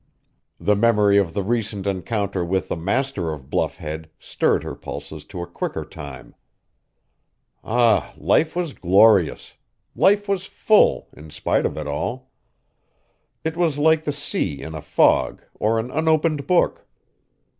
[0.59, 5.23] The memory of the recent encounter with the master of Bluff Head stirred her pulses
[5.25, 6.33] to a quicker time.
[7.63, 9.53] Ah, life was glorious!
[9.95, 12.31] Life was full, in spite of all.
[13.43, 16.87] It was like the sea in a fog or an unopened book.